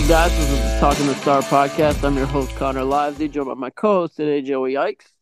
[0.00, 0.30] Up, guys?
[0.30, 2.02] This is the Talking the Star podcast.
[2.04, 5.12] I'm your host, Connor Livesay, joined by my co host today, Joey Ickes.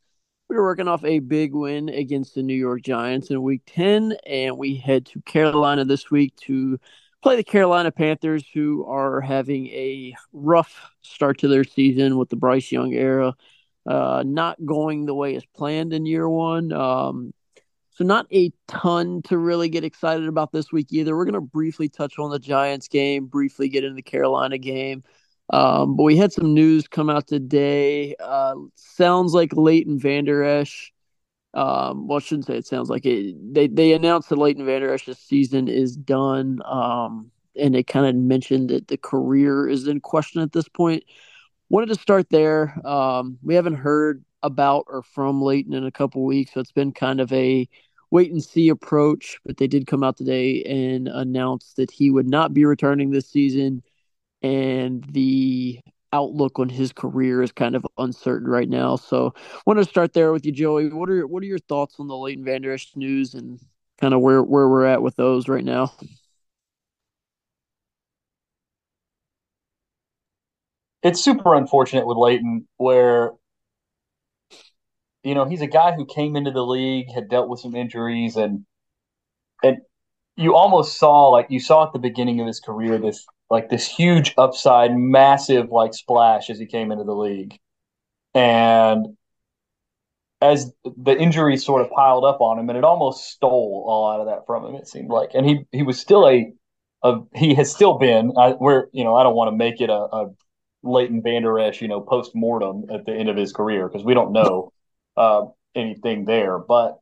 [0.49, 4.17] We are working off a big win against the New York Giants in week 10,
[4.25, 6.79] and we head to Carolina this week to
[7.23, 12.37] play the Carolina Panthers, who are having a rough start to their season with the
[12.37, 13.35] Bryce Young era.
[13.85, 16.73] Uh, not going the way as planned in year one.
[16.73, 17.35] Um,
[17.99, 21.17] so not a ton to really get excited about this week either.
[21.17, 25.03] We're going to briefly touch on the Giants game, briefly get into the Carolina game.
[25.51, 28.15] Um, but we had some news come out today.
[28.21, 30.93] Uh, sounds like Leighton Vander Esch.
[31.55, 33.35] Um, well, I shouldn't say it sounds like it.
[33.53, 36.61] They they announced that Leighton Vander Esch's season is done.
[36.65, 41.03] Um, and they kind of mentioned that the career is in question at this point.
[41.69, 42.81] Wanted to start there.
[42.87, 46.93] Um, we haven't heard about or from Leighton in a couple weeks, so it's been
[46.93, 47.69] kind of a
[48.11, 52.29] wait and see approach, but they did come out today and announce that he would
[52.29, 53.83] not be returning this season,
[54.43, 55.81] and the
[56.13, 58.97] outlook on his career is kind of uncertain right now.
[58.97, 59.35] So,
[59.67, 60.89] want to start there with you, Joey.
[60.89, 63.61] What are what are your thoughts on the Leighton Vander Esch news and
[64.01, 65.93] kind of where where we're at with those right now?
[71.03, 73.33] It's super unfortunate with Leighton, where
[75.23, 78.37] you know, he's a guy who came into the league, had dealt with some injuries,
[78.37, 78.65] and
[79.63, 79.79] and
[80.37, 83.87] you almost saw like you saw at the beginning of his career this like this
[83.87, 87.59] huge upside, massive like splash as he came into the league,
[88.35, 89.17] and
[90.41, 94.21] as the injuries sort of piled up on him, and it almost stole a lot
[94.21, 94.75] of that from him.
[94.77, 96.53] It seemed like, and he he was still a,
[97.03, 98.33] a he has still been.
[98.37, 100.31] I, where you know I don't want to make it a, a
[100.85, 104.15] Leighton Vander Esch, you know, post mortem at the end of his career because we
[104.15, 104.73] don't know
[105.19, 106.59] uh, anything there.
[106.59, 106.99] But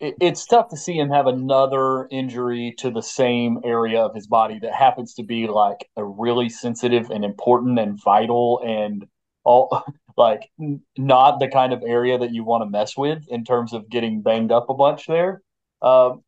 [0.00, 4.26] it, it's tough to see him have another injury to the same area of his
[4.26, 9.06] body that happens to be like a really sensitive and important and vital and
[9.44, 9.84] all
[10.16, 10.50] like
[10.96, 14.20] not the kind of area that you want to mess with in terms of getting
[14.22, 15.42] banged up a bunch there.
[15.80, 16.22] Um,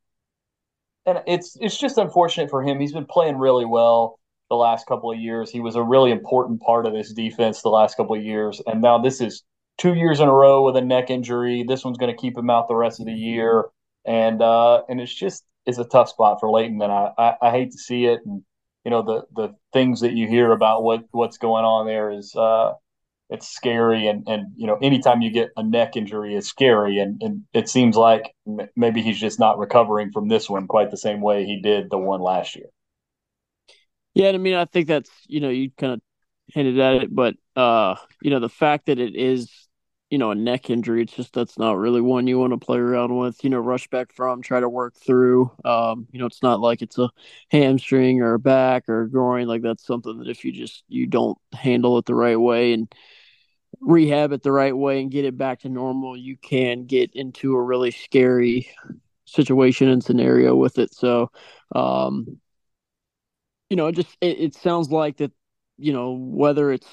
[1.07, 2.79] and it's it's just unfortunate for him.
[2.79, 5.51] He's been playing really well the last couple of years.
[5.51, 8.81] He was a really important part of this defense the last couple of years, and
[8.83, 9.43] now this is
[9.81, 11.65] two years in a row with a neck injury.
[11.67, 13.65] This one's going to keep him out the rest of the year,
[14.05, 17.51] and uh, and it's just it's a tough spot for Leighton, and I, I, I
[17.51, 18.21] hate to see it.
[18.25, 18.43] And
[18.85, 22.37] you know the the things that you hear about what what's going on there is
[22.37, 22.75] uh,
[23.31, 27.21] it's scary, and and you know anytime you get a neck injury, it's scary, and
[27.23, 28.35] and it seems like
[28.77, 31.99] maybe he's just not recovering from this one quite the same way he did the
[31.99, 32.67] one last year.
[34.13, 36.01] Yeah, I mean, I think that's you know you kind of
[36.49, 39.51] hinted at it, but uh, you know the fact that it is
[40.11, 41.03] you know, a neck injury.
[41.03, 43.89] It's just that's not really one you want to play around with, you know, rush
[43.89, 45.53] back from, try to work through.
[45.65, 47.11] Um, you know, it's not like it's a
[47.51, 49.47] hamstring or a back or a groin.
[49.47, 52.93] Like that's something that if you just you don't handle it the right way and
[53.81, 57.55] rehab it the right way and get it back to normal, you can get into
[57.55, 58.69] a really scary
[59.27, 60.95] situation and scenario with it.
[60.95, 61.31] So
[61.75, 62.41] um
[63.69, 65.33] you know, it just it, it sounds like that,
[65.79, 66.89] you know, whether it's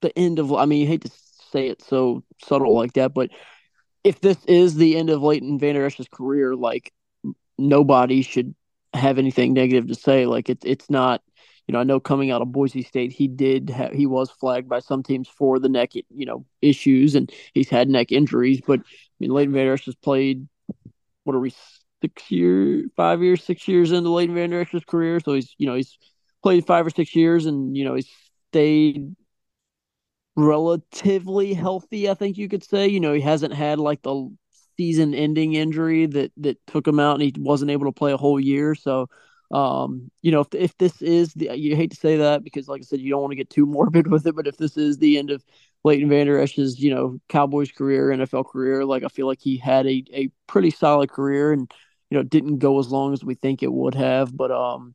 [0.00, 1.10] the end of I mean, you hate to
[1.52, 3.30] say it so subtle like that, but
[4.04, 6.92] if this is the end of Leighton Vander Esch's career, like
[7.58, 8.54] nobody should
[8.94, 10.26] have anything negative to say.
[10.26, 11.22] Like it's it's not,
[11.66, 14.68] you know, I know coming out of Boise State, he did have, he was flagged
[14.68, 18.60] by some teams for the neck, you know, issues, and he's had neck injuries.
[18.66, 18.84] But I
[19.20, 20.48] mean, Leighton Vander Esch has played.
[21.24, 21.54] What are we?
[22.00, 25.76] Six years, five years, six years into Leighton Vander Esch's career, so he's you know
[25.76, 25.96] he's
[26.42, 28.10] played five or six years, and you know he's
[28.50, 29.14] stayed
[30.36, 32.88] relatively healthy, I think you could say.
[32.88, 34.34] You know, he hasn't had like the
[34.76, 38.16] season ending injury that that took him out and he wasn't able to play a
[38.16, 38.74] whole year.
[38.74, 39.08] So
[39.52, 42.80] um, you know, if if this is the you hate to say that because like
[42.80, 44.98] I said, you don't want to get too morbid with it, but if this is
[44.98, 45.44] the end of
[45.84, 49.86] Leighton Vander Esch's, you know, Cowboys career, NFL career, like I feel like he had
[49.86, 51.70] a, a pretty solid career and,
[52.08, 54.34] you know, didn't go as long as we think it would have.
[54.34, 54.94] But um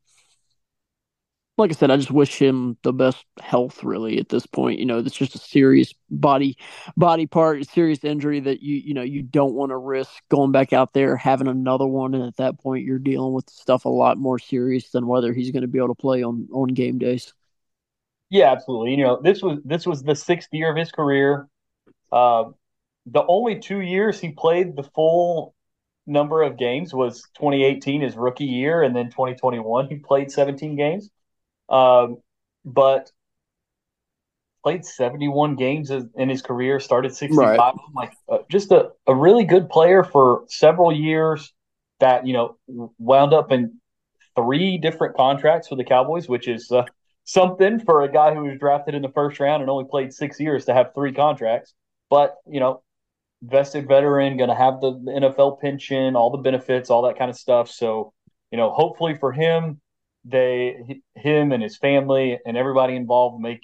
[1.57, 3.83] like I said, I just wish him the best health.
[3.83, 6.57] Really, at this point, you know, it's just a serious body
[6.95, 10.71] body part, serious injury that you you know you don't want to risk going back
[10.71, 14.17] out there having another one, and at that point, you're dealing with stuff a lot
[14.17, 17.33] more serious than whether he's going to be able to play on on game days.
[18.29, 18.91] Yeah, absolutely.
[18.91, 21.47] You know, this was this was the sixth year of his career.
[22.11, 22.45] Uh,
[23.05, 25.55] the only two years he played the full
[26.05, 31.09] number of games was 2018, his rookie year, and then 2021 he played 17 games.
[31.69, 32.17] Um,
[32.65, 33.11] but
[34.63, 37.57] played 71 games in his career, started 65.
[37.57, 37.73] Right.
[37.95, 41.53] Like uh, just a, a really good player for several years
[41.99, 42.57] that, you know,
[42.97, 43.79] wound up in
[44.35, 46.83] three different contracts for the Cowboys, which is uh,
[47.23, 50.39] something for a guy who was drafted in the first round and only played six
[50.39, 51.73] years to have three contracts.
[52.09, 52.83] But, you know,
[53.41, 57.37] vested veteran, going to have the NFL pension, all the benefits, all that kind of
[57.37, 57.69] stuff.
[57.69, 58.13] So,
[58.51, 59.79] you know, hopefully for him,
[60.27, 63.61] they him and his family and everybody involved make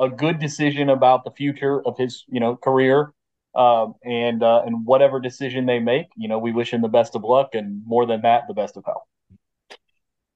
[0.00, 3.12] a good decision about the future of his you know career.
[3.54, 7.14] Um, and uh, and whatever decision they make you know we wish him the best
[7.14, 9.02] of luck and more than that the best of health.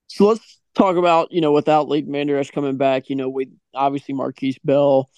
[0.07, 3.49] So let's talk about you know without Leighton Vander Esch coming back you know we
[3.75, 5.09] obviously Markquese Bell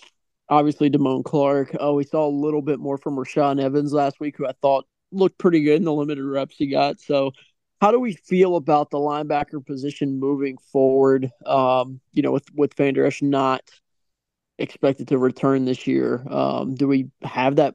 [0.48, 1.76] obviously Damone Clark.
[1.80, 4.86] Oh we saw a little bit more from Rashaan Evans last week who I thought
[5.10, 7.00] looked pretty good in the limited reps he got.
[7.00, 7.32] So
[7.80, 11.30] how do we feel about the linebacker position moving forward?
[11.46, 13.62] Um, you know, with with Vander Esch not
[14.58, 17.74] expected to return this year, um, do we have that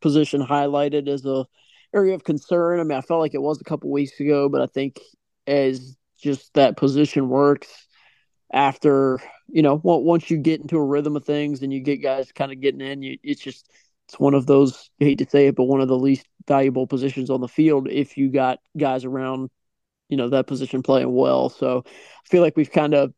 [0.00, 1.46] position highlighted as a
[1.94, 2.80] area of concern?
[2.80, 5.00] I mean, I felt like it was a couple weeks ago, but I think
[5.46, 7.86] as just that position works
[8.52, 12.32] after you know once you get into a rhythm of things and you get guys
[12.32, 13.70] kind of getting in, you, it's just
[14.12, 16.86] it's one of those I hate to say it, but one of the least valuable
[16.86, 19.48] positions on the field if you got guys around,
[20.10, 21.48] you know, that position playing well.
[21.48, 23.14] So I feel like we've kind of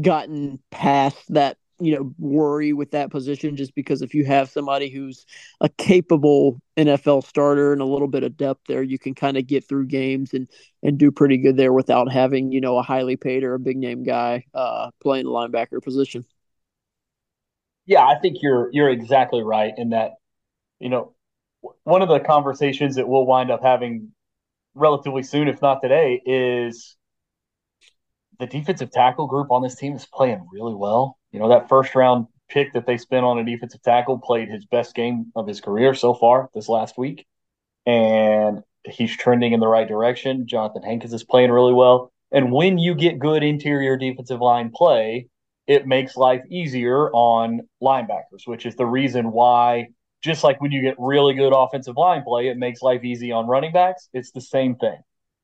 [0.00, 4.88] gotten past that, you know, worry with that position just because if you have somebody
[4.88, 5.26] who's
[5.60, 9.48] a capable NFL starter and a little bit of depth there, you can kind of
[9.48, 10.48] get through games and
[10.80, 13.78] and do pretty good there without having, you know, a highly paid or a big
[13.78, 16.24] name guy uh playing the linebacker position.
[17.86, 20.12] Yeah, I think you're you're exactly right in that
[20.80, 21.14] you know,
[21.84, 24.12] one of the conversations that we'll wind up having
[24.74, 26.96] relatively soon, if not today, is
[28.38, 31.18] the defensive tackle group on this team is playing really well.
[31.32, 34.64] You know, that first round pick that they spent on a defensive tackle played his
[34.66, 37.26] best game of his career so far this last week.
[37.86, 40.46] And he's trending in the right direction.
[40.46, 42.12] Jonathan Hankins is playing really well.
[42.32, 45.28] And when you get good interior defensive line play,
[45.66, 49.88] it makes life easier on linebackers, which is the reason why
[50.26, 53.46] just like when you get really good offensive line play, it makes life easy on
[53.46, 54.08] running backs.
[54.12, 54.98] It's the same thing.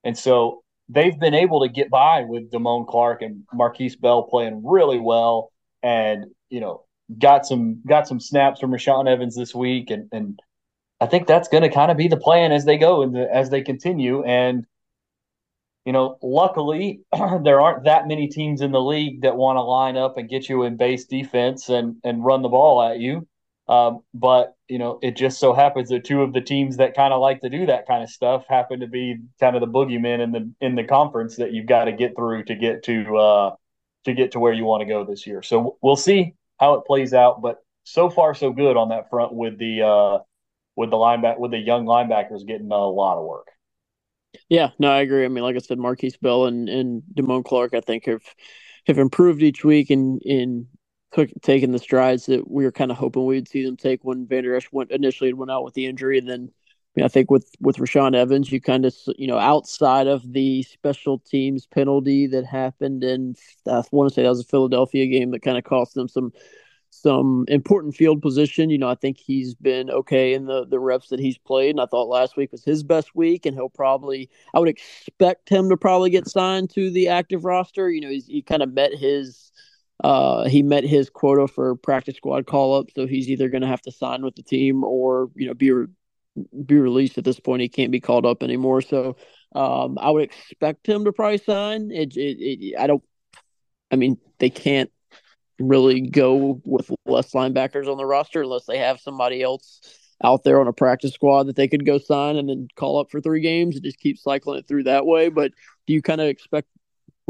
[0.04, 4.62] And so they've been able to get by with Damone Clark and Markquese Bell playing
[4.64, 5.52] really well
[5.82, 6.84] and, you know,
[7.18, 10.40] got some got some snaps from Rashaan Evans this week and and
[11.00, 13.50] I think that's going to kind of be the plan as they go and as
[13.50, 14.66] they continue and
[15.84, 17.00] you know, luckily
[17.42, 20.48] there aren't that many teams in the league that want to line up and get
[20.48, 23.26] you in base defense and and run the ball at you.
[23.72, 27.14] Um, but you know, it just so happens that two of the teams that kind
[27.14, 30.20] of like to do that kind of stuff happen to be kind of the boogeymen
[30.20, 33.54] in the in the conference that you've got to get through to get to uh,
[34.04, 35.40] to get to where you want to go this year.
[35.42, 37.40] So we'll see how it plays out.
[37.40, 40.18] But so far, so good on that front with the uh,
[40.76, 43.48] with the lineback with the young linebackers getting a lot of work.
[44.50, 45.24] Yeah, no, I agree.
[45.24, 48.22] I mean, like I said, Markquese Bell and and Damone Clark, I think have
[48.86, 50.66] have improved each week in in
[51.12, 54.26] took taking the strides that we were kind of hoping we'd see them take when
[54.26, 57.30] Vander Esch went initially went out with the injury, and then I, mean, I think
[57.30, 62.26] with with Rashaan Evans, you kind of you know outside of the special teams penalty
[62.28, 65.64] that happened, and I want to say that was a Philadelphia game that kind of
[65.64, 66.32] cost them some
[66.90, 68.68] some important field position.
[68.68, 71.80] You know, I think he's been okay in the the reps that he's played, and
[71.80, 75.70] I thought last week was his best week, and he'll probably I would expect him
[75.70, 77.90] to probably get signed to the active roster.
[77.90, 79.50] You know, he's he kind of met his
[80.02, 83.68] uh, he met his quota for practice squad call up, so he's either going to
[83.68, 85.86] have to sign with the team or you know be re-
[86.64, 87.62] be released at this point.
[87.62, 88.82] He can't be called up anymore.
[88.82, 89.16] So
[89.54, 91.90] um, I would expect him to probably sign.
[91.92, 93.02] It, it, it, I don't.
[93.90, 94.90] I mean, they can't
[95.58, 99.80] really go with less linebackers on the roster unless they have somebody else
[100.24, 103.10] out there on a practice squad that they could go sign and then call up
[103.10, 105.28] for three games and just keep cycling it through that way.
[105.28, 105.52] But
[105.86, 106.68] do you kind of expect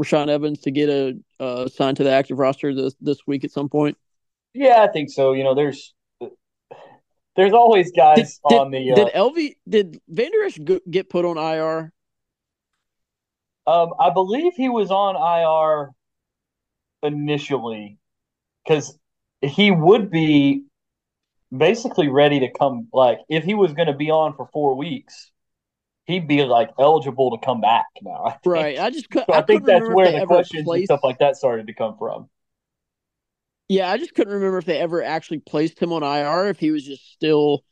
[0.01, 3.51] Rashaan Evans to get a uh, signed to the active roster this this week at
[3.51, 3.97] some point?
[4.53, 5.33] Yeah, I think so.
[5.33, 5.93] You know, there's
[7.35, 8.91] there's always guys did, on did, the.
[8.91, 10.59] Uh, did LV did Vander Esch
[10.89, 11.91] get put on IR?
[13.65, 15.91] Um, I believe he was on IR
[17.01, 17.97] initially
[18.65, 18.97] because
[19.41, 20.63] he would be
[21.55, 22.87] basically ready to come.
[22.91, 25.31] Like, if he was going to be on for four weeks,
[26.05, 28.25] he'd be like eligible to come back now.
[28.25, 28.79] I right.
[28.79, 30.81] I just so I, I think that's where the questions placed...
[30.81, 32.29] and stuff like that started to come from.
[33.69, 36.49] Yeah, I just couldn't remember if they ever actually placed him on IR.
[36.49, 37.63] If he was just still.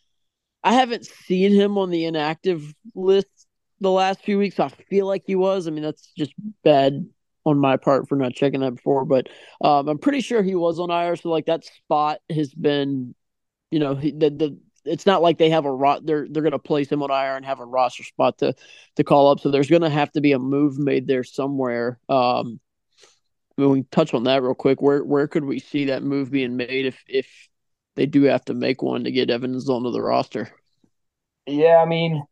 [0.63, 3.47] I haven't seen him on the inactive list
[3.79, 4.59] the last few weeks.
[4.59, 5.67] I feel like he was.
[5.67, 6.33] I mean, that's just
[6.63, 7.07] bad
[7.45, 9.27] on my part for not checking that before, but
[9.61, 11.15] um, I'm pretty sure he was on IR.
[11.15, 13.15] So like that spot has been,
[13.71, 16.05] you know, he, the the it's not like they have a rot.
[16.05, 18.53] They're they're going to place him on IR and have a roster spot to
[18.95, 19.39] to call up.
[19.39, 21.99] So there's going to have to be a move made there somewhere.
[22.09, 22.59] Um,
[23.57, 24.81] we can touch on that real quick.
[24.81, 27.27] Where where could we see that move being made if if
[27.95, 30.49] they do have to make one to get Evans onto the roster?
[31.45, 32.23] Yeah, I mean,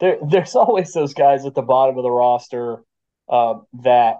[0.00, 2.82] there there's always those guys at the bottom of the roster
[3.28, 4.18] uh, that.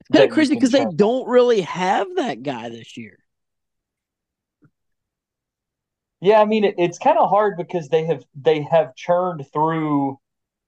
[0.00, 3.18] It's kind of crazy because they don't really have that guy this year.
[6.20, 10.18] Yeah, I mean it, it's kind of hard because they have they have churned through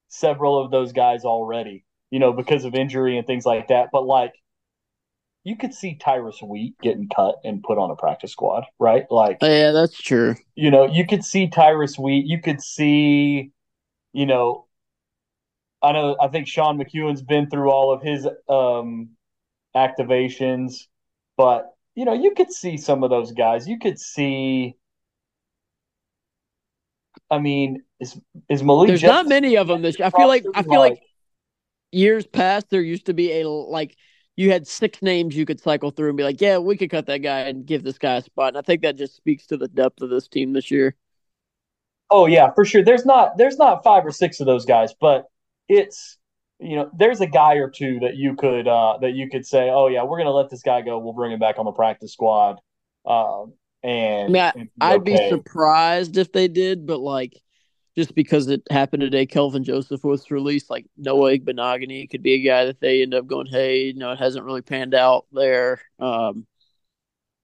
[0.08, 3.88] several of those guys already, you know, because of injury and things like that.
[3.92, 4.34] But like,
[5.44, 9.06] you could see Tyrus Wheat getting cut and put on a practice squad, right?
[9.10, 10.36] Like, yeah, that's true.
[10.54, 12.26] You know, you could see Tyrus Wheat.
[12.26, 13.50] You could see,
[14.12, 14.66] you know,
[15.82, 16.16] I know.
[16.20, 19.10] I think Sean McKeon's been through all of his um,
[19.74, 20.86] activations,
[21.36, 23.66] but you know, you could see some of those guys.
[23.66, 24.76] You could see.
[27.30, 28.18] I mean, is
[28.48, 28.88] is Malik?
[28.88, 29.82] There's not many of them.
[29.82, 31.00] This I feel like I feel like
[31.92, 33.96] years past there used to be a like
[34.36, 37.06] you had six names you could cycle through and be like, yeah, we could cut
[37.06, 38.48] that guy and give this guy a spot.
[38.48, 40.96] And I think that just speaks to the depth of this team this year.
[42.10, 42.82] Oh yeah, for sure.
[42.82, 45.26] There's not there's not five or six of those guys, but
[45.68, 46.18] it's
[46.58, 49.70] you know there's a guy or two that you could uh, that you could say,
[49.70, 50.98] oh yeah, we're gonna let this guy go.
[50.98, 52.58] We'll bring him back on the practice squad.
[53.06, 55.16] Um, and I mean, I, would okay.
[55.16, 57.40] be surprised if they did, but like
[57.96, 60.70] just because it happened today, Kelvin Joseph was released.
[60.70, 64.12] Like Noah Igbinoghene could be a guy that they end up going, hey, you know,
[64.12, 65.80] it hasn't really panned out there.
[65.98, 66.46] Um,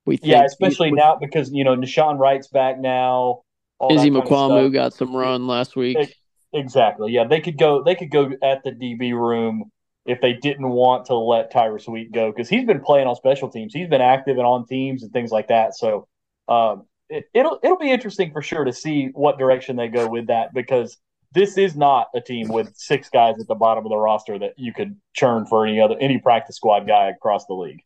[0.04, 3.42] we yeah, especially now because you know Nahshon Wright's back now.
[3.90, 5.98] Izzy Mukuamu got some run last week.
[5.98, 6.14] It,
[6.56, 7.12] Exactly.
[7.12, 7.82] Yeah, they could go.
[7.82, 9.70] They could go at the DB room
[10.06, 13.50] if they didn't want to let Tyrus Wheat go because he's been playing on special
[13.50, 13.74] teams.
[13.74, 15.74] He's been active and on teams and things like that.
[15.74, 16.06] So
[16.48, 20.26] um, it, will it'll be interesting for sure to see what direction they go with
[20.28, 20.96] that because
[21.32, 24.54] this is not a team with six guys at the bottom of the roster that
[24.56, 27.82] you could churn for any other any practice squad guy across the league.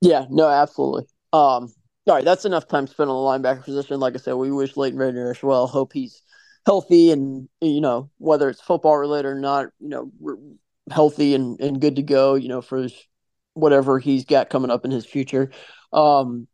[0.00, 0.26] Yeah.
[0.30, 0.48] No.
[0.48, 1.04] Absolutely.
[1.32, 1.72] Um.
[2.06, 4.00] All right, that's enough time spent on the linebacker position.
[4.00, 5.66] Like I said, we wish Leighton Vander well.
[5.66, 6.22] Hope he's
[6.68, 10.12] healthy and you know whether it's football related or not you know
[10.90, 13.06] healthy and, and good to go you know for his,
[13.54, 15.50] whatever he's got coming up in his future
[15.94, 16.46] um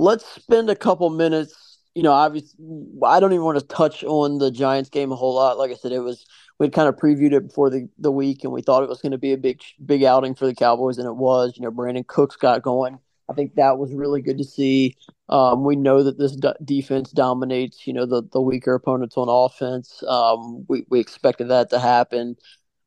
[0.00, 2.58] let's spend a couple minutes you know obviously
[3.06, 5.74] i don't even want to touch on the giants game a whole lot like i
[5.74, 6.24] said it was
[6.58, 9.12] we'd kind of previewed it before the, the week and we thought it was going
[9.12, 12.06] to be a big big outing for the cowboys and it was you know Brandin
[12.06, 12.98] Cooks got going
[13.30, 14.96] I think that was really good to see.
[15.28, 19.28] Um, we know that this d- defense dominates, you know, the, the weaker opponents on
[19.28, 20.02] offense.
[20.06, 22.36] Um, we, we expected that to happen.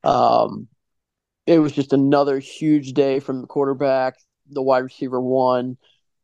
[0.04, 0.68] Um,
[1.48, 4.16] it was just another huge day from the quarterback,
[4.50, 5.78] the wide receiver one.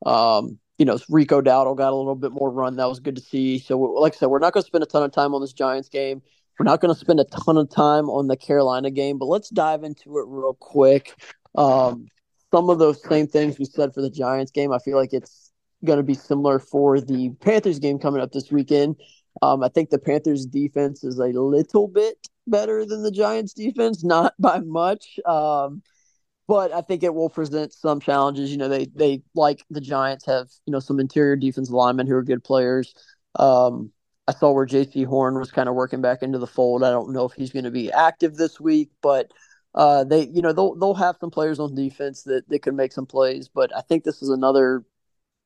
[0.06, 2.78] Um, you know, Rico Dowdle got a little bit more run.
[2.78, 3.60] That was good to see.
[3.60, 5.54] So, like I said, we're not going to spend a ton of time on this
[5.54, 6.22] Giants game.
[6.58, 9.50] We're not going to spend a ton of time on the Carolina game, but let's
[9.50, 11.22] dive into it real quick.
[11.56, 12.08] Um,
[12.52, 14.72] some of those same things we said for the Giants game.
[14.72, 15.52] I feel like it's
[15.86, 18.96] going to be similar for the Panthers game coming up this weekend.
[19.42, 22.18] Um, I think the Panthers defense is a little bit
[22.48, 25.20] better than the Giants defense, not by much.
[25.26, 25.82] Um,
[26.50, 28.50] but I think it will present some challenges.
[28.50, 32.16] You know, they they like the Giants have you know some interior defense linemen who
[32.16, 32.96] are good players.
[33.36, 33.92] Um,
[34.28, 36.84] I saw where Jaycee Horn was kind of working back into the fold.
[36.84, 39.32] I don't know if he's going to be active this week, but
[39.76, 42.94] uh, they you know they'll they'll have some players on defense that that can make
[42.94, 44.84] some plays, but I think this is another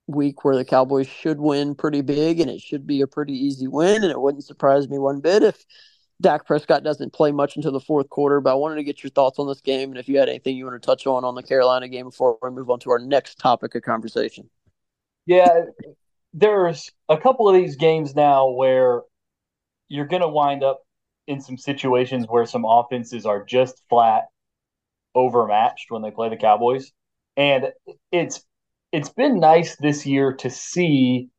[0.07, 3.67] week where the Cowboys should win pretty big, and it should be a pretty easy
[3.67, 5.65] win, and it wouldn't surprise me one bit if
[6.23, 9.11] Dak Prescott doesn't play much until the fourth quarter, but I wanted to get your
[9.11, 11.35] thoughts on this game and if you had anything you want to touch on on
[11.35, 14.49] the Carolina game before we move on to our next topic of conversation.
[15.25, 15.65] Yeah,
[16.33, 19.01] there's a couple of these games now where
[19.87, 20.81] you're going to wind up
[21.27, 24.23] in some situations where some offenses are just flat
[25.15, 26.91] overmatched when they play the Cowboys.
[27.37, 27.71] And
[28.11, 28.43] it's
[28.91, 31.29] it's been nice this year to see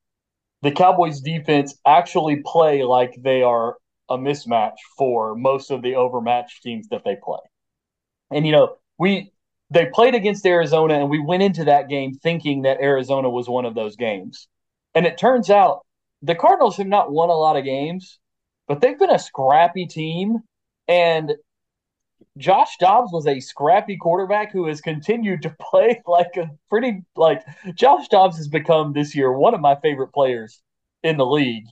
[0.62, 3.76] the Cowboys defense actually play like they are
[4.08, 7.40] a mismatch for most of the overmatched teams that they play.
[8.30, 9.32] And you know, we
[9.70, 13.64] they played against Arizona and we went into that game thinking that Arizona was one
[13.64, 14.49] of those games.
[14.94, 15.84] And it turns out
[16.23, 18.18] the Cardinals have not won a lot of games,
[18.68, 20.38] but they've been a scrappy team
[20.87, 21.32] and
[22.37, 27.42] Josh Dobbs was a scrappy quarterback who has continued to play like a pretty like
[27.75, 30.61] Josh Dobbs has become this year one of my favorite players
[31.02, 31.66] in the league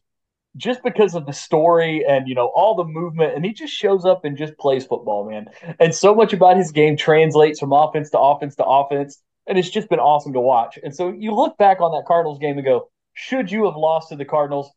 [0.56, 4.04] just because of the story and you know all the movement and he just shows
[4.04, 5.46] up and just plays football man.
[5.78, 9.70] And so much about his game translates from offense to offense to offense and it's
[9.70, 10.78] just been awesome to watch.
[10.82, 14.08] And so you look back on that cardinals game and go should you have lost
[14.10, 14.70] to the cardinals?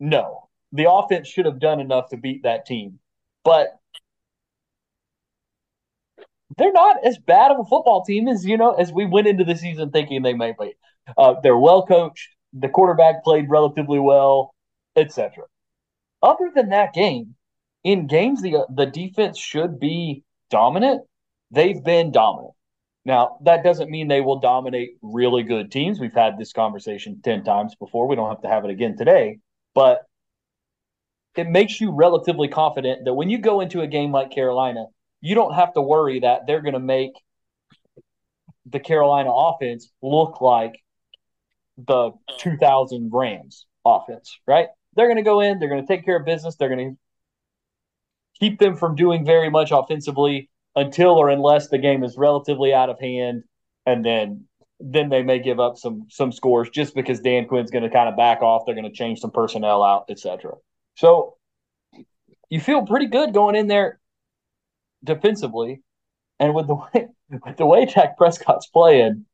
[0.00, 0.48] No.
[0.72, 2.98] The offense should have done enough to beat that team.
[3.44, 3.78] But
[6.56, 9.44] they're not as bad of a football team as you know as we went into
[9.44, 10.74] the season thinking they might be.
[11.16, 12.28] Uh, they're well coached.
[12.52, 14.54] The quarterback played relatively well,
[14.98, 15.44] etc.
[16.22, 17.34] Other than that game,
[17.84, 21.02] in games the the defense should be dominant.
[21.50, 22.54] They've been dominant.
[23.04, 26.00] Now that doesn't mean they will dominate really good teams.
[26.00, 28.06] We've had this conversation ten times before.
[28.08, 29.38] We don't have to have it again today,
[29.74, 30.02] but
[31.36, 34.86] it makes you relatively confident that when you go into a game like Carolina
[35.20, 37.12] you don't have to worry that they're going to make
[38.66, 40.80] the Carolina offense look like
[41.78, 44.68] the 2000 Rams offense, right?
[44.98, 46.98] They're going to go in, they're going to take care of business, they're going to
[48.40, 52.90] keep them from doing very much offensively until or unless the game is relatively out
[52.90, 53.44] of hand
[53.86, 54.44] and then
[54.80, 58.08] then they may give up some some scores just because Dan Quinn's going to kind
[58.08, 60.54] of back off, they're going to change some personnel out, etc.
[60.96, 61.36] So
[62.50, 64.00] you feel pretty good going in there
[65.04, 65.80] defensively,
[66.40, 67.08] and with the way
[67.44, 69.26] with the way Dak Prescott's playing,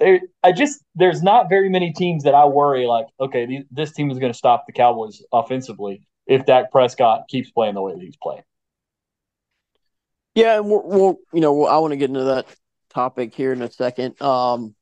[0.00, 4.18] I just there's not very many teams that I worry like, okay, this team is
[4.18, 8.16] going to stop the Cowboys offensively if Dak Prescott keeps playing the way that he's
[8.16, 8.42] playing.
[10.34, 12.46] Yeah, and we'll, we'll you know I want to get into that
[12.90, 14.20] topic here in a second.
[14.20, 14.74] Um,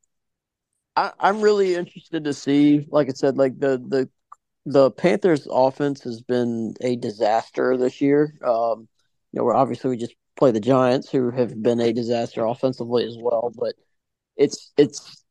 [0.97, 4.09] I, I'm really interested to see, like I said, like the the
[4.65, 8.35] the Panthers' offense has been a disaster this year.
[8.45, 8.89] Um,
[9.33, 13.05] you know, we're obviously we just play the Giants, who have been a disaster offensively
[13.05, 13.53] as well.
[13.55, 13.75] But
[14.37, 15.25] it's it's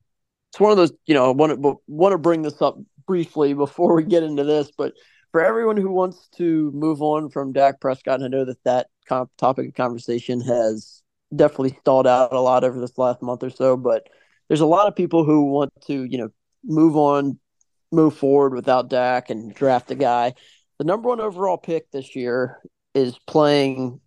[0.52, 0.92] it's one of those.
[1.06, 4.44] You know, I want to want to bring this up briefly before we get into
[4.44, 4.94] this, but
[5.32, 8.88] for everyone who wants to move on from Dak Prescott, and I know that that
[9.08, 11.02] comp- topic of conversation has
[11.36, 14.08] definitely stalled out a lot over this last month or so, but
[14.48, 16.30] there's a lot of people who want to, you know,
[16.66, 17.40] move on,
[17.92, 20.34] move forward without Dak and draft a guy.
[20.78, 22.62] The number one overall pick this year
[22.94, 24.02] is playing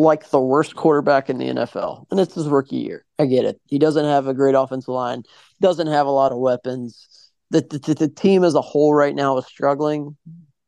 [0.00, 2.06] like the worst quarterback in the NFL.
[2.10, 3.04] And it's his rookie year.
[3.18, 3.60] I get it.
[3.66, 5.24] He doesn't have a great offensive line,
[5.60, 7.30] doesn't have a lot of weapons.
[7.50, 10.16] The, the, the team as a whole right now is struggling.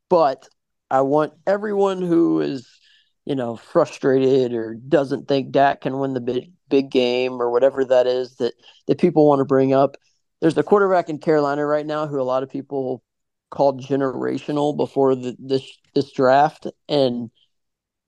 [0.08, 0.48] But
[0.90, 2.68] I want everyone who is,
[3.24, 7.84] you know, frustrated or doesn't think Dak can win the big, big game or whatever
[7.84, 8.54] that is that,
[8.88, 9.96] that people want to bring up.
[10.40, 13.02] There's the quarterback in Carolina right now who a lot of people
[13.50, 15.62] called generational before the, this
[15.94, 17.30] this draft, and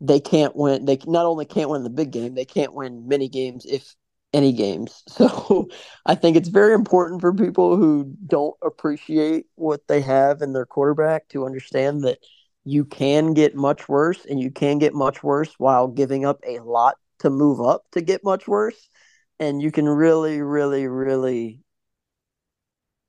[0.07, 0.85] they can't win.
[0.85, 3.95] They not only can't win the big game, they can't win many games if
[4.33, 5.03] any games.
[5.15, 5.69] So
[6.05, 10.67] I think it's very important for people who don't appreciate what they have in their
[10.67, 12.19] quarterback to understand that
[12.65, 16.59] you can get much worse and you can get much worse while giving up a
[16.61, 18.89] lot to move up to get much worse.
[19.39, 21.61] And you can really, really, really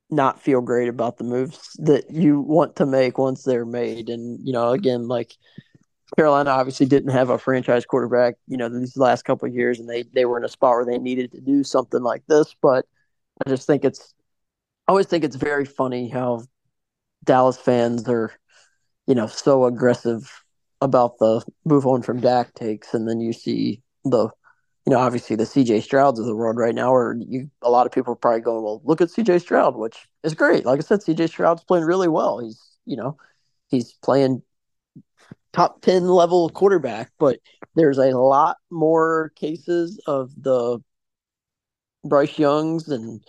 [0.10, 4.10] not feel great about the moves that you want to make once they're made.
[4.10, 5.34] And, you know, again, like
[6.18, 9.89] Carolina obviously didn't have a franchise quarterback, you know, these last couple of years, and
[9.89, 12.56] they, they were in a spot where they needed to do something like this.
[12.62, 12.86] But
[13.46, 14.13] I just think it's,
[14.88, 16.44] I always think it's very funny how
[17.24, 18.32] Dallas fans are,
[19.08, 20.32] you know, so aggressive
[20.82, 22.94] about the move on from Dak takes.
[22.94, 24.30] And then you see the
[24.86, 27.88] you know, obviously the CJ Strouds of the world right now, or you, a lot
[27.88, 30.63] of people are probably going, well, look at CJ Stroud, which is great.
[30.63, 32.39] Like I said, CJ Stroud's playing really well.
[32.39, 33.18] He's, you know,
[33.68, 34.44] he's playing
[35.56, 37.39] top 10 level quarterback, but
[37.76, 40.80] there's a lot more cases of the
[42.04, 43.24] Bryce Youngs and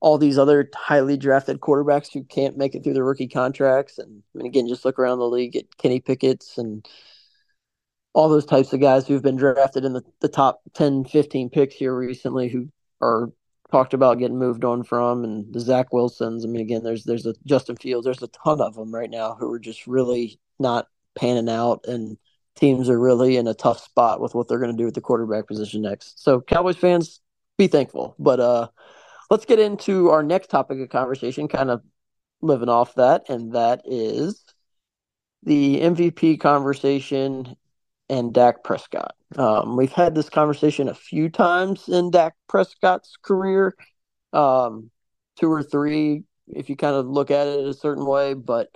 [0.00, 3.98] all these other highly drafted quarterbacks who can't make it through their rookie contracts.
[3.98, 6.86] And I mean, again, just look around the league at Kenny Pickett's and
[8.12, 11.74] all those types of guys who've been drafted in the, the top 10, 15 picks
[11.74, 12.68] here recently who
[13.00, 13.32] are
[13.72, 16.44] talked about getting moved on from and the Zach Wilsons.
[16.44, 19.34] I mean, again, there's there's a Justin Fields, there's a ton of them right now
[19.34, 22.16] who are just really not panning out and
[22.56, 25.00] teams are really in a tough spot with what they're going to do with the
[25.00, 26.22] quarterback position next.
[26.22, 27.20] So Cowboys fans,
[27.58, 28.14] be thankful.
[28.18, 28.68] But uh
[29.30, 31.82] let's get into our next topic of conversation, kind of
[32.40, 34.44] living off that, and that is
[35.42, 37.56] the MVP conversation
[38.08, 39.14] and Dak Prescott.
[39.36, 43.74] Um, we've had this conversation a few times in Dak Prescott's career,
[44.32, 44.90] um,
[45.36, 48.34] two or three, if you kind of look at it a certain way.
[48.34, 48.68] But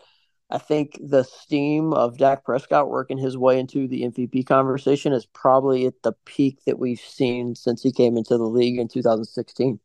[0.50, 5.26] I think the steam of Dak Prescott working his way into the MVP conversation is
[5.26, 9.78] probably at the peak that we've seen since he came into the league in 2016.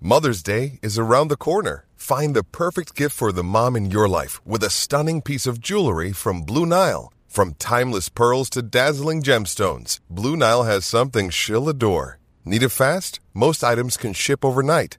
[0.00, 1.86] Mother's Day is around the corner.
[1.96, 5.60] Find the perfect gift for the mom in your life with a stunning piece of
[5.60, 7.12] jewelry from Blue Nile.
[7.26, 12.20] From timeless pearls to dazzling gemstones, Blue Nile has something she'll adore.
[12.44, 13.18] Need it fast?
[13.34, 14.98] Most items can ship overnight.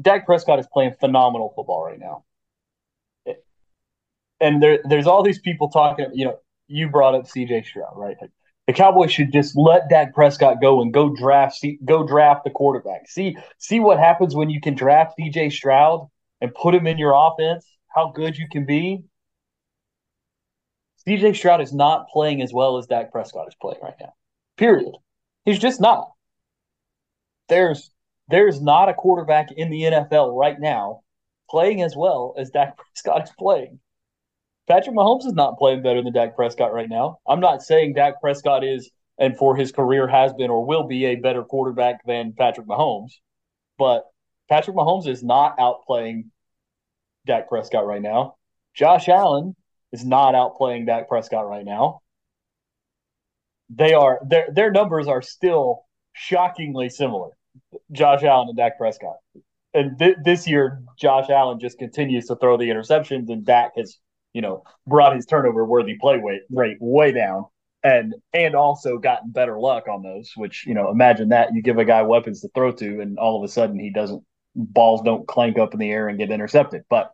[0.00, 2.24] Dak Prescott is playing phenomenal football right now.
[4.40, 6.06] And there, there's all these people talking.
[6.12, 7.64] You know, you brought up C.J.
[7.64, 8.16] Stroud, right?
[8.66, 12.50] The Cowboys should just let Dak Prescott go and go draft, see, go draft the
[12.50, 13.08] quarterback.
[13.08, 15.50] See, see what happens when you can draft C.J.
[15.50, 16.08] Stroud
[16.40, 17.66] and put him in your offense.
[17.88, 19.02] How good you can be.
[21.06, 21.32] C.J.
[21.32, 24.12] Stroud is not playing as well as Dak Prescott is playing right now.
[24.56, 24.92] Period.
[25.44, 26.12] He's just not.
[27.48, 27.90] There's
[28.28, 31.02] there's not a quarterback in the NFL right now
[31.50, 33.80] playing as well as Dak Prescott is playing.
[34.68, 37.18] Patrick Mahomes is not playing better than Dak Prescott right now.
[37.26, 41.06] I'm not saying Dak Prescott is and for his career has been or will be
[41.06, 43.14] a better quarterback than Patrick Mahomes,
[43.76, 44.04] but
[44.48, 46.26] Patrick Mahomes is not outplaying
[47.26, 48.36] Dak Prescott right now.
[48.74, 49.56] Josh Allen
[49.92, 52.00] is not outplaying Dak Prescott right now.
[53.70, 57.30] They are their their numbers are still shockingly similar.
[57.92, 59.16] Josh Allen and Dak Prescott.
[59.74, 63.98] And th- this year, Josh Allen just continues to throw the interceptions, and Dak has,
[64.32, 67.44] you know, brought his turnover worthy play weight, rate way down,
[67.82, 70.32] and and also gotten better luck on those.
[70.36, 73.36] Which you know, imagine that you give a guy weapons to throw to, and all
[73.36, 76.82] of a sudden he doesn't balls don't clank up in the air and get intercepted.
[76.88, 77.12] But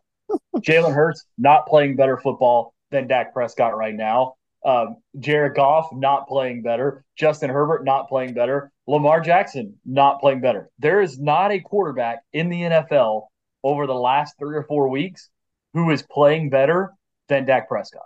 [0.57, 4.35] Jalen Hurts not playing better football than Dak Prescott right now.
[4.65, 7.03] Um, Jared Goff not playing better.
[7.17, 8.71] Justin Herbert not playing better.
[8.87, 10.69] Lamar Jackson not playing better.
[10.79, 13.27] There is not a quarterback in the NFL
[13.63, 15.29] over the last three or four weeks
[15.73, 16.93] who is playing better
[17.27, 18.03] than Dak Prescott.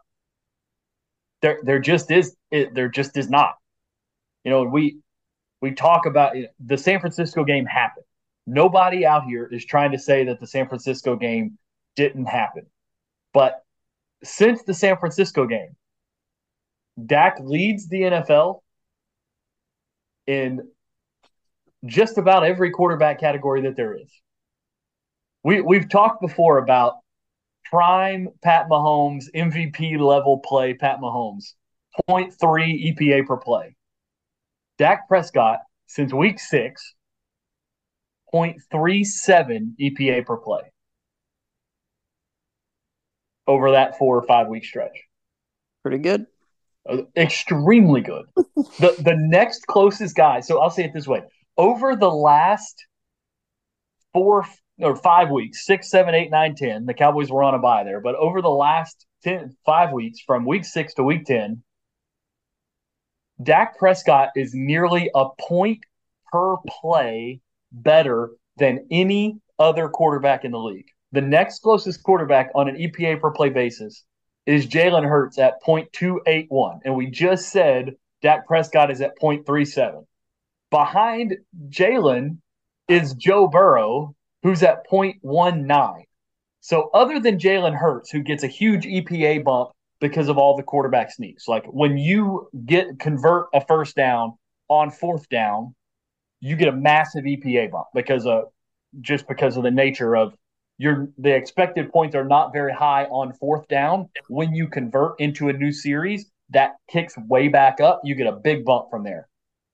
[1.42, 2.36] There, there just is.
[2.52, 3.56] It, there just is not.
[4.44, 5.00] You know, we
[5.62, 8.06] we talk about the San Francisco game happened.
[8.48, 11.58] Nobody out here is trying to say that the San Francisco game
[11.96, 12.66] didn't happen,
[13.34, 13.64] but
[14.24, 15.76] since the San Francisco game,
[17.06, 18.62] Dak leads the NFL
[20.30, 20.62] in
[21.86, 24.12] just about every quarterback category that there is.
[25.44, 26.98] We we've talked before about
[27.66, 31.54] prime Pat Mahomes MVP level play Pat Mahomes
[32.08, 32.32] 0.3
[32.94, 33.76] EPA per play.
[34.78, 36.94] Dak Prescott since week 6
[38.32, 40.62] 0.37 EPA per play
[43.48, 45.06] over that 4 or 5 week stretch.
[45.82, 46.28] Pretty good
[46.88, 48.26] Uh, extremely good.
[48.36, 51.22] the the next closest guy, so I'll say it this way:
[51.58, 52.86] over the last
[54.14, 54.46] four
[54.80, 58.00] or five weeks, six, seven, eight, nine, ten, the Cowboys were on a bye there,
[58.00, 61.64] but over the last 10, five weeks, from week six to week ten,
[63.44, 65.80] Dak Prescott is nearly a point
[66.32, 70.88] per play better than any other quarterback in the league.
[71.12, 74.04] The next closest quarterback on an EPA per play basis
[74.50, 76.80] is Jalen Hurts at 0.281.
[76.84, 80.06] And we just said Dak Prescott is at 0.37.
[80.72, 81.38] Behind
[81.70, 82.38] Jalen
[82.88, 86.04] is Joe Burrow, who's at 0.19.
[86.62, 89.70] So, other than Jalen Hurts, who gets a huge EPA bump
[90.02, 94.34] because of all the quarterback sneaks, like when you get convert a first down
[94.68, 95.76] on fourth down,
[96.40, 98.46] you get a massive EPA bump because of
[99.00, 100.34] just because of the nature of
[100.80, 104.10] the expected points are not very high on fourth down.
[104.28, 108.02] When you convert into a new series, that kicks way back up.
[108.04, 109.28] You get a big bump from there.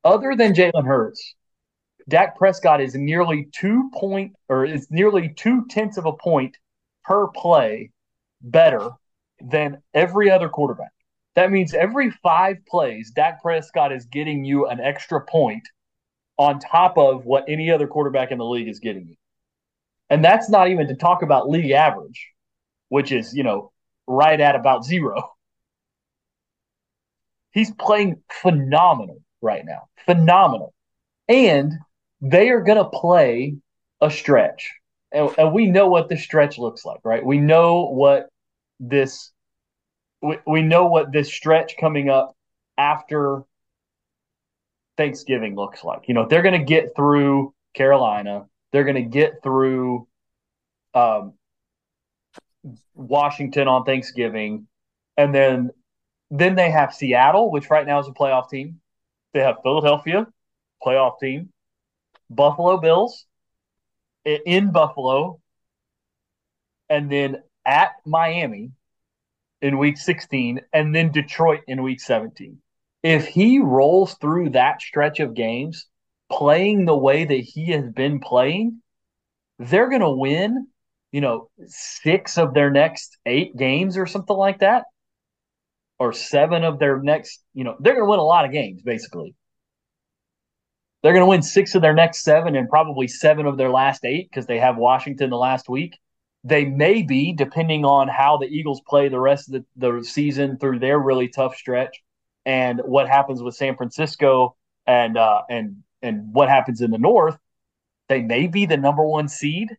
[0.03, 1.35] Other than Jalen Hurts,
[2.07, 6.57] Dak Prescott is nearly two point or is nearly two tenths of a point
[7.03, 7.91] per play
[8.41, 8.89] better
[9.39, 10.91] than every other quarterback.
[11.35, 15.67] That means every five plays, Dak Prescott is getting you an extra point
[16.37, 19.15] on top of what any other quarterback in the league is getting you.
[20.09, 22.27] And that's not even to talk about league average,
[22.89, 23.71] which is, you know,
[24.07, 25.31] right at about zero.
[27.51, 29.87] He's playing phenomenal right now.
[30.05, 30.73] Phenomenal.
[31.27, 31.73] And
[32.21, 33.55] they are going to play
[34.01, 34.73] a stretch.
[35.11, 37.25] And, and, we know what the stretch looks like, right?
[37.25, 38.27] We know what
[38.79, 39.31] this
[40.21, 42.35] we, we know what this stretch coming up
[42.77, 43.43] after
[44.97, 46.03] Thanksgiving looks like.
[46.07, 48.45] You know, they're going to get through Carolina.
[48.75, 50.05] They're going to get through
[50.93, 51.35] um,
[52.93, 54.67] Washington on Thanksgiving,
[55.15, 55.69] and then
[56.29, 58.81] then they have Seattle, which right now is a playoff team.
[59.33, 60.27] They have Philadelphia,
[60.85, 61.53] playoff team,
[62.29, 63.25] Buffalo Bills
[64.25, 65.39] in Buffalo,
[66.89, 68.71] and then at Miami
[69.61, 72.57] in week 16, and then Detroit in week 17
[73.03, 75.85] if he rolls through that stretch of games
[76.29, 78.81] playing the way that he has been playing,
[79.59, 80.67] they're going to win,
[81.11, 84.83] you know, six of their next eight games or something like that,
[85.99, 88.81] or seven of their next, you know, they're going to win a lot of games,
[88.81, 89.33] basically.
[91.01, 94.03] They're going to win six of their next seven and probably seven of their last
[94.03, 95.99] eight because they have Washington the last week.
[96.43, 100.57] They may be, depending on how the Eagles play the rest of the, the season
[100.57, 102.01] through their really tough stretch
[102.45, 107.37] and what happens with San Francisco and uh, and and what happens in the North,
[108.07, 109.69] they may be the number one seed.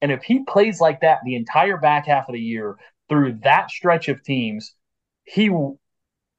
[0.00, 2.76] And if he plays like that the entire back half of the year
[3.08, 4.74] through that stretch of teams,
[5.24, 5.50] he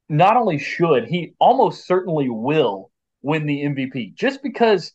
[0.10, 2.92] not only should, he almost certainly will
[3.22, 4.94] win the MVP just because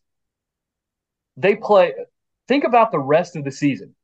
[1.37, 1.94] they play.
[2.46, 3.94] Think about the rest of the season.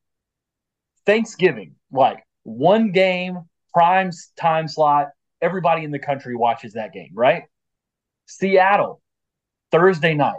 [1.06, 3.40] Thanksgiving, like one game,
[3.72, 5.08] prime time slot,
[5.40, 7.44] everybody in the country watches that game, right?
[8.26, 9.00] Seattle,
[9.74, 10.34] Thursday night.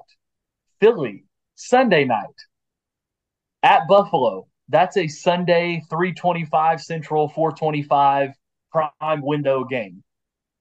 [0.80, 2.38] Philly, Sunday night.
[3.63, 8.30] At Buffalo, that's a Sunday 325 Central, 425
[8.71, 10.02] prime window game.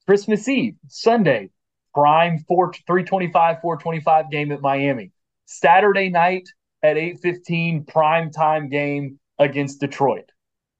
[0.06, 1.50] Christmas Eve, Sunday,
[1.94, 5.12] prime 4 325 425 game at Miami.
[5.46, 6.48] Saturday night
[6.82, 10.32] at 8:15 prime time game against Detroit.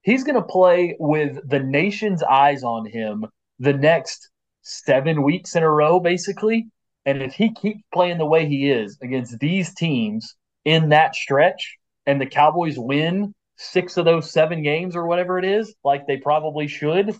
[0.02, 3.24] He's going to play with the nation's eyes on him
[3.60, 4.30] the next
[4.62, 6.66] seven weeks in a row, basically.
[7.06, 11.76] And if he keeps playing the way he is against these teams in that stretch,
[12.06, 16.16] and the Cowboys win six of those seven games or whatever it is, like they
[16.16, 17.14] probably should,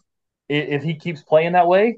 [0.49, 1.97] if he keeps playing that way,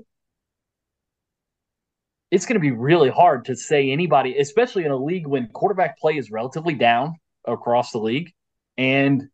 [2.31, 5.99] it's going to be really hard to say anybody, especially in a league when quarterback
[5.99, 8.33] play is relatively down across the league,
[8.77, 9.29] and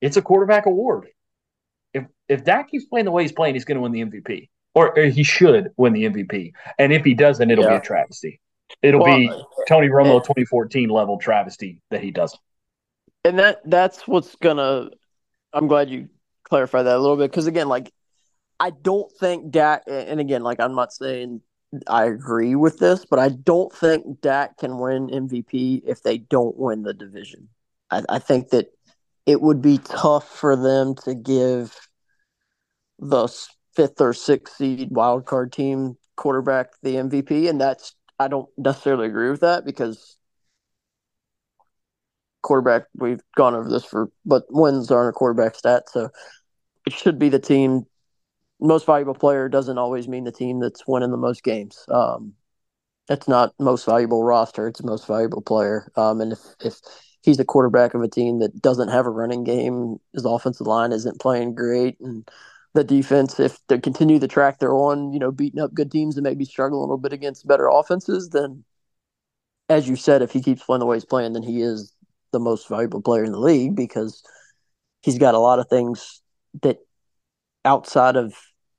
[0.00, 1.08] it's a quarterback award.
[1.94, 4.48] If if Dak keeps playing the way he's playing, he's going to win the MVP,
[4.74, 6.52] or, or, he should win the MVP.
[6.78, 7.70] And if he doesn't, it'll yeah.
[7.70, 8.40] be a travesty.
[8.82, 9.30] It'll well, be
[9.68, 12.40] Tony Romo 2014 level travesty that he doesn't.
[13.24, 14.90] And that that's what's gonna.
[15.52, 16.08] I'm glad you
[16.42, 17.90] clarified that a little bit because again, like
[18.60, 21.40] I don't think Dak, and again, like I'm not saying
[21.86, 26.56] I agree with this, but I don't think Dak can win MVP if they don't
[26.56, 27.48] win the division.
[27.90, 28.68] I, I think that
[29.26, 31.76] it would be tough for them to give
[32.98, 33.26] the
[33.74, 39.06] fifth or sixth seed wild card team quarterback the MVP, and that's I don't necessarily
[39.06, 40.16] agree with that because
[42.42, 46.10] quarterback we've gone over this for, but wins aren't a quarterback stat, so
[46.86, 47.86] it should be the team.
[48.60, 51.84] Most valuable player doesn't always mean the team that's winning the most games.
[51.88, 52.34] Um,
[53.26, 55.90] not most valuable roster; it's most valuable player.
[55.96, 56.80] Um, and if if
[57.22, 60.92] he's the quarterback of a team that doesn't have a running game, his offensive line
[60.92, 62.28] isn't playing great, and
[62.74, 66.16] the defense, if they continue the track they're on, you know, beating up good teams
[66.16, 68.64] and maybe struggling a little bit against better offenses, then
[69.68, 71.94] as you said, if he keeps playing the way he's playing, then he is
[72.32, 74.22] the most valuable player in the league because
[75.02, 76.20] he's got a lot of things
[76.62, 76.78] that
[77.64, 78.34] outside of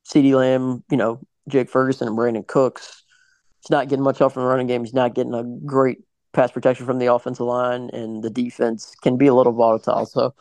[0.08, 3.04] CeeDee Lamb, you know, Jake Ferguson and Brandin Cooks
[3.66, 4.84] he's not getting much help from the running game.
[4.84, 6.00] He's not getting a great
[6.34, 10.06] pass protection from the offensive line, and the defense can be a little volatile.
[10.06, 10.36] So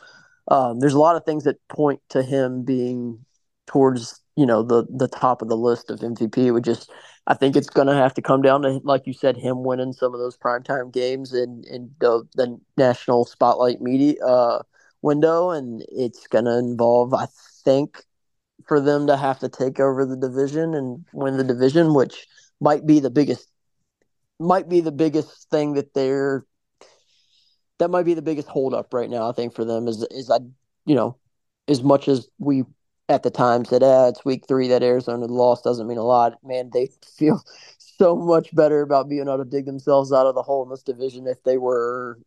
[0.49, 3.25] um, there's a lot of things that point to him being
[3.67, 6.47] towards you know the the top of the list of MVP.
[6.47, 6.91] It would just
[7.27, 9.93] I think it's going to have to come down to like you said, him winning
[9.93, 14.63] some of those primetime games and and the the national spotlight media uh,
[15.03, 17.27] window, and it's going to involve I
[17.65, 18.05] think
[18.67, 22.27] for them to have to take over the division and win the division, which
[22.61, 23.49] might be the biggest
[24.41, 26.45] might be the biggest thing that they're
[27.79, 29.29] that might be the biggest holdup right now.
[29.29, 30.39] I think for them is is I
[30.85, 31.17] you know
[31.69, 32.65] as much as we
[33.09, 36.39] at the time said, ah, it's week three that Arizona loss doesn't mean a lot.
[36.43, 37.41] Man, they feel
[37.79, 40.83] so much better about being able to dig themselves out of the hole in this
[40.83, 42.19] division if they were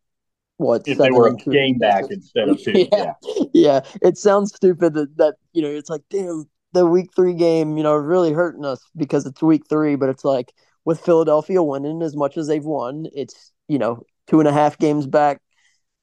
[0.58, 2.88] what if they were a game back instead of two.
[2.92, 3.14] yeah.
[3.22, 3.44] yeah.
[3.54, 3.80] yeah.
[4.02, 7.84] It sounds stupid that, that you know, it's like, damn, the week three game, you
[7.84, 10.54] know, really hurting us because it's week three, but it's like
[10.86, 14.78] with Philadelphia winning as much as they've won, it's, you know, two and a half
[14.78, 15.42] games back.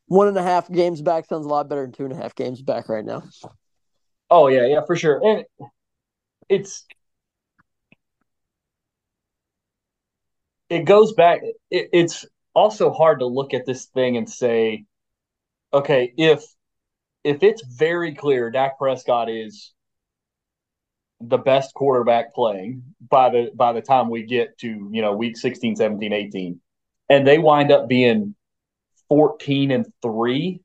[0.07, 2.35] One and a half games back sounds a lot better than two and a half
[2.35, 3.23] games back right now.
[4.37, 5.21] Oh yeah, yeah, for sure.
[5.25, 5.45] And
[6.49, 6.85] it's
[10.69, 14.87] it goes back it, it's also hard to look at this thing and say,
[15.73, 16.43] okay, if
[17.23, 19.73] if it's very clear Dak Prescott is
[21.21, 25.37] the best quarterback playing by the by the time we get to, you know, week
[25.37, 26.61] 16, 17, 18,
[27.09, 28.35] and they wind up being
[29.09, 30.61] 14 and 3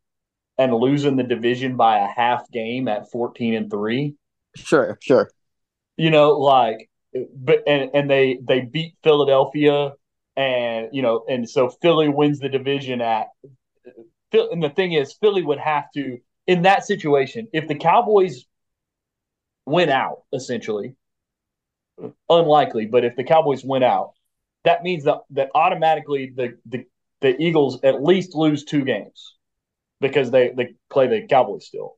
[0.60, 4.14] and losing the division by a half game at 14 and 3.
[4.56, 5.32] Sure, sure.
[5.98, 6.90] You know, like
[7.36, 9.94] but and and they they beat Philadelphia
[10.36, 13.28] and you know and so Philly wins the division at
[14.32, 18.46] and the thing is Philly would have to in that situation if the Cowboys
[19.66, 20.96] went out essentially
[22.30, 24.12] unlikely but if the Cowboys went out
[24.64, 26.86] that means that that automatically the the,
[27.22, 29.36] the Eagles at least lose two games
[30.00, 31.98] because they, they play the Cowboys still.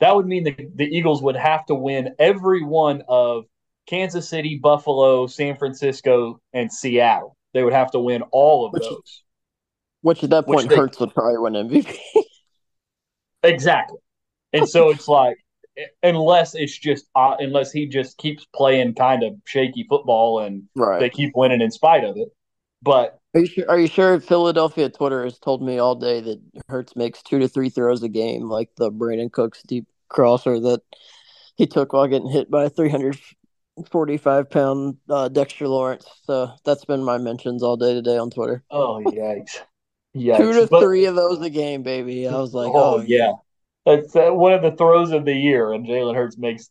[0.00, 3.44] That would mean the, the Eagles would have to win every one of
[3.86, 7.36] Kansas City, Buffalo, San Francisco, and Seattle.
[7.54, 9.22] They would have to win all of which, those.
[10.00, 11.96] Which at that point Hurts would probably win MVP.
[13.42, 13.98] exactly.
[14.52, 15.36] And so it's like,
[16.02, 21.00] unless it's just uh, unless he just keeps playing kind of shaky football and right.
[21.00, 22.28] they keep winning in spite of it.
[22.82, 23.64] But are you sure?
[23.70, 24.20] Are you sure?
[24.20, 28.08] Philadelphia Twitter has told me all day that Hurts makes two to three throws a
[28.08, 30.82] game, like the Brandin Cooks deep crosser that
[31.56, 33.18] he took while getting hit by a three hundred
[33.90, 36.06] forty-five pound uh, Dexter Lawrence.
[36.24, 38.64] So that's been my mentions all day today on Twitter.
[38.70, 39.60] Oh yikes!
[40.16, 40.36] yikes.
[40.38, 42.26] two to but, three of those a game, baby.
[42.26, 43.32] I was like, oh, oh yeah.
[43.84, 46.70] That's uh, one of the throws of the year, and Jalen Hurts makes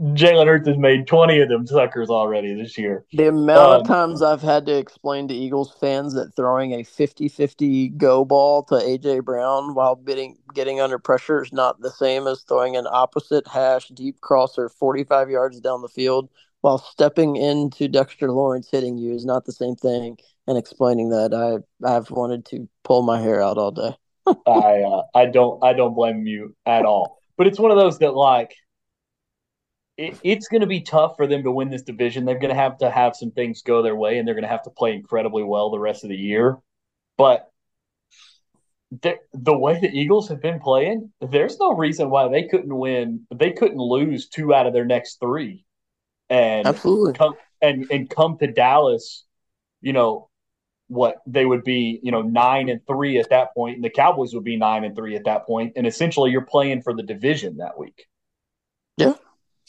[0.00, 3.04] Jalen Hurts has made twenty of them suckers already this year.
[3.12, 6.84] The amount um, of times I've had to explain to Eagles fans that throwing a
[6.84, 12.28] 50-50 go ball to AJ Brown while getting getting under pressure is not the same
[12.28, 16.28] as throwing an opposite hash deep crosser forty five yards down the field
[16.60, 20.16] while stepping into Dexter Lawrence hitting you is not the same thing.
[20.46, 23.96] And explaining that, I I've wanted to pull my hair out all day.
[24.26, 27.18] I uh, I don't I don't blame you at all.
[27.36, 28.54] But it's one of those that like
[29.96, 32.24] it, it's going to be tough for them to win this division.
[32.24, 34.48] They're going to have to have some things go their way, and they're going to
[34.48, 36.58] have to play incredibly well the rest of the year.
[37.18, 37.50] But
[39.02, 43.26] the, the way the Eagles have been playing, there's no reason why they couldn't win.
[43.34, 45.64] They couldn't lose two out of their next three,
[46.28, 49.24] and absolutely come and and come to Dallas,
[49.80, 50.28] you know,
[50.92, 54.34] what they would be, you know, nine and three at that point, and the Cowboys
[54.34, 57.56] would be nine and three at that point, and essentially you're playing for the division
[57.56, 58.06] that week.
[58.98, 59.14] Yeah,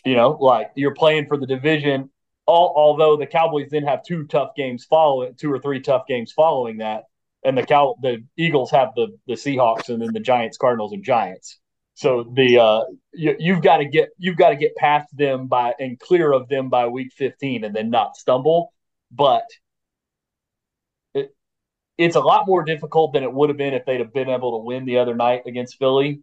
[0.03, 2.09] you know, like you're playing for the division.
[2.45, 6.33] All, although the Cowboys then have two tough games following, two or three tough games
[6.33, 7.05] following that,
[7.45, 11.05] and the Cow the Eagles have the the Seahawks and then the Giants, Cardinals, and
[11.05, 11.57] Giants.
[11.93, 12.81] So the uh,
[13.13, 16.49] you, you've got to get you've got to get past them by and clear of
[16.49, 18.73] them by week 15, and then not stumble.
[19.09, 19.45] But
[21.97, 24.60] it's a lot more difficult than it would have been if they'd have been able
[24.60, 26.21] to win the other night against Philly.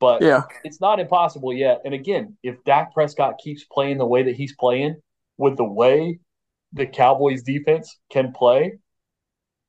[0.00, 1.82] But yeah, it's not impossible yet.
[1.84, 4.96] And again, if Dak Prescott keeps playing the way that he's playing,
[5.38, 6.18] with the way
[6.72, 8.78] the Cowboys defense can play,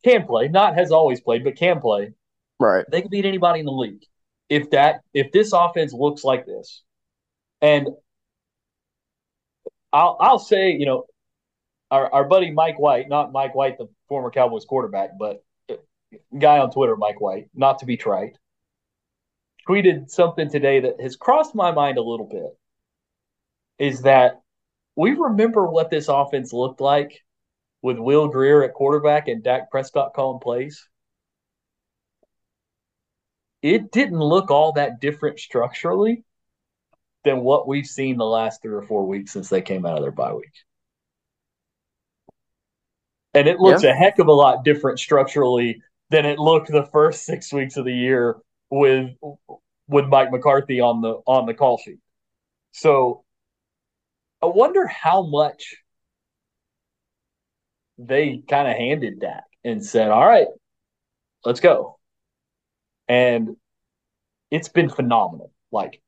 [0.03, 2.13] can play, not has always played, but can play.
[2.59, 2.85] Right.
[2.89, 4.03] They can beat anybody in the league.
[4.49, 6.83] If that if this offense looks like this.
[7.61, 7.89] And
[9.91, 11.05] I'll I'll say, you know,
[11.93, 15.43] our, our buddy Mike White, not Mike White, the former Cowboys quarterback, but
[16.39, 18.35] guy on Twitter, Mike White, not to be trite,
[19.69, 22.57] tweeted something today that has crossed my mind a little bit.
[23.77, 24.41] Is that
[24.95, 27.21] we remember what this offense looked like
[27.83, 30.87] with Will Grier at quarterback and Dak Prescott calling plays,
[33.61, 36.23] it didn't look all that different structurally
[37.23, 40.01] than what we've seen the last three or four weeks since they came out of
[40.01, 40.53] their bye week.
[43.33, 43.91] And it looks yeah.
[43.91, 47.85] a heck of a lot different structurally than it looked the first six weeks of
[47.85, 48.37] the year
[48.69, 49.11] with
[49.87, 51.99] with Mike McCarthy on the on the call sheet.
[52.71, 53.23] So
[54.41, 55.75] I wonder how much
[57.97, 60.47] they kind of handed Dak and said, "All right,
[61.45, 61.99] let's go."
[63.07, 63.57] And
[64.49, 65.51] it's been phenomenal.
[65.71, 66.01] Like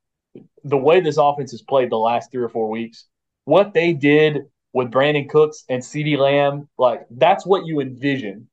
[0.64, 3.06] the way this offense has played the last three or four weeks,
[3.46, 4.46] what they did
[4.76, 8.50] with Brandin Cooks and CeeDee Lamb, like that's what you envision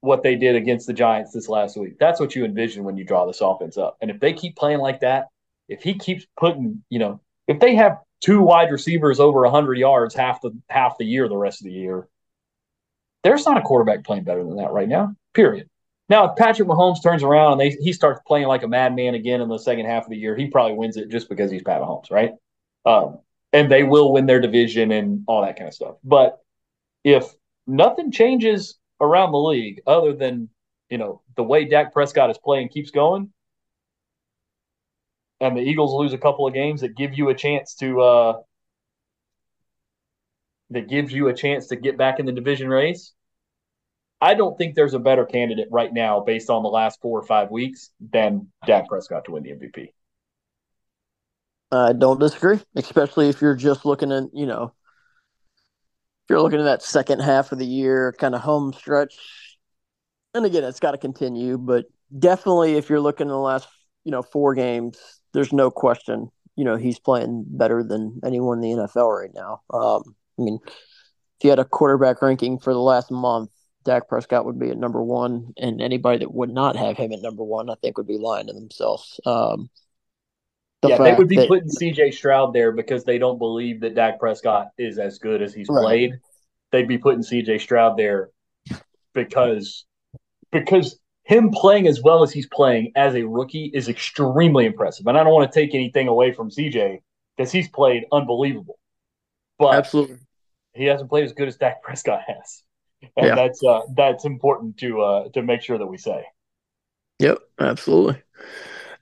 [0.00, 1.98] what they did against the Giants this last week.
[2.00, 3.98] That's what you envision when you draw this offense up.
[4.00, 5.26] And if they keep playing like that,
[5.68, 10.14] if he keeps putting, you know, if they have two wide receivers over 100 yards
[10.14, 12.08] half the half the year the rest of the year,
[13.22, 15.14] there's not a quarterback playing better than that right now.
[15.34, 15.68] Period.
[16.08, 19.42] Now, if Patrick Mahomes turns around and they, he starts playing like a madman again
[19.42, 21.82] in the second half of the year, he probably wins it just because he's Pat
[21.82, 22.32] Mahomes, right?
[22.86, 23.18] Um,
[23.52, 25.96] and they will win their division and all that kind of stuff.
[26.04, 26.38] But
[27.04, 27.26] if
[27.66, 30.48] nothing changes around the league other than
[30.88, 33.32] you know the way Dak Prescott is playing keeps going,
[35.40, 38.40] and the Eagles lose a couple of games that give you a chance to uh,
[40.70, 43.12] that gives you a chance to get back in the division race.
[44.20, 47.26] I don't think there's a better candidate right now based on the last four or
[47.26, 49.92] five weeks than Dak Prescott to win the MVP.
[51.72, 54.74] I don't disagree, especially if you're just looking at, you know,
[56.24, 59.14] if you're looking at that second half of the year kind of home stretch.
[60.34, 63.68] And again, it's got to continue, but definitely if you're looking at the last,
[64.04, 64.98] you know, four games,
[65.32, 69.62] there's no question, you know, he's playing better than anyone in the NFL right now.
[69.72, 70.02] Um,
[70.38, 73.50] I mean, if you had a quarterback ranking for the last month,
[73.84, 77.22] Dak Prescott would be at number one, and anybody that would not have him at
[77.22, 79.18] number one, I think, would be lying to themselves.
[79.24, 79.70] Um,
[80.82, 83.94] the yeah, they would be that, putting CJ Stroud there because they don't believe that
[83.94, 85.82] Dak Prescott is as good as he's right.
[85.82, 86.20] played.
[86.72, 88.30] They'd be putting CJ Stroud there
[89.12, 89.84] because
[90.52, 95.06] because him playing as well as he's playing as a rookie is extremely impressive.
[95.06, 97.00] And I don't want to take anything away from CJ
[97.36, 98.78] because he's played unbelievable.
[99.58, 100.16] But absolutely,
[100.72, 102.62] he hasn't played as good as Dak Prescott has,
[103.16, 103.34] and yeah.
[103.34, 106.24] that's uh, that's important to uh, to make sure that we say.
[107.18, 108.22] Yep, absolutely.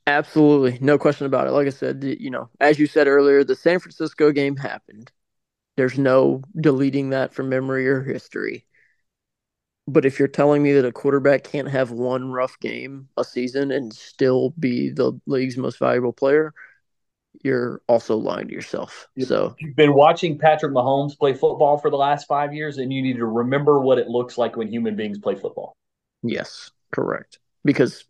[0.09, 1.51] Absolutely, no question about it.
[1.51, 5.13] Like I said, you know, as you said earlier, the San Francisco game happened.
[5.77, 8.65] There's no deleting that from memory or history.
[9.87, 13.71] But if you're telling me that a quarterback can't have one rough game a season
[13.71, 16.55] and still be the league's most valuable player,
[17.45, 19.09] you're also lying to yourself.
[19.19, 23.03] So you've been watching Patrick Mahomes play football for the last five years, and you
[23.03, 25.75] need to remember what it looks like when human beings play football.
[26.23, 27.41] Yes, correct.
[27.63, 28.05] Because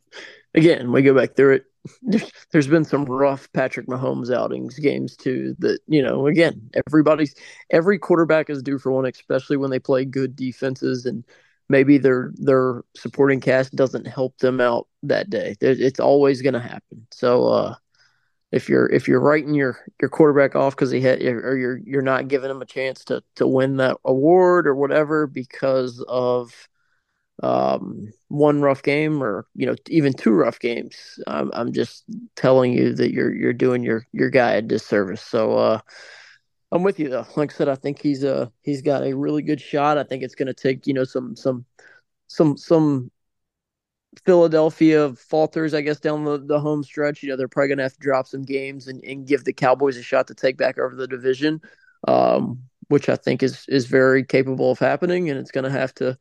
[0.54, 1.64] again, we go back through it
[2.52, 7.34] there's been some rough Patrick Mahomes outings games too that you know again everybody's
[7.70, 11.24] every quarterback is due for one especially when they play good defenses and
[11.68, 15.54] maybe their their supporting cast doesn't help them out that day.
[15.60, 17.06] It's always going to happen.
[17.10, 17.74] So uh,
[18.52, 22.02] if you're if you're writing your your quarterback off because he had or you're you're
[22.02, 26.68] not giving him a chance to to win that award or whatever because of
[27.42, 31.20] um, one rough game or you know even two rough games.
[31.26, 32.04] I'm, I'm just
[32.36, 35.22] telling you that you're you're doing your your guy a disservice.
[35.22, 35.80] So uh,
[36.72, 37.26] I'm with you though.
[37.36, 39.98] Like I said, I think he's uh he's got a really good shot.
[39.98, 41.64] I think it's going to take you know some some
[42.26, 43.10] some some
[44.24, 47.22] Philadelphia falters, I guess, down the, the home stretch.
[47.22, 49.52] You know, they're probably going to have to drop some games and, and give the
[49.52, 51.60] Cowboys a shot to take back over the division,
[52.06, 55.30] um, which I think is is very capable of happening.
[55.30, 56.18] And it's going to have to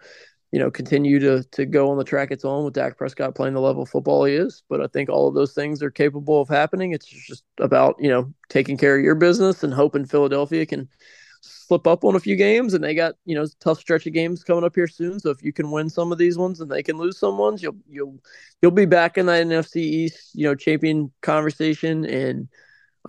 [0.52, 3.54] you know, continue to to go on the track it's on with Dak Prescott playing
[3.54, 4.64] the level of football he is.
[4.70, 6.93] But I think all of those things are capable of happening.
[6.93, 10.88] It's just about you know taking care of your business and hoping Philadelphia can
[11.41, 12.74] slip up on a few games.
[12.74, 15.20] And they got you know tough stretch of games coming up here soon.
[15.20, 17.62] So if you can win some of these ones and they can lose some ones,
[17.62, 18.18] you'll you'll
[18.62, 22.48] you'll be back in that NFC East you know champion conversation and.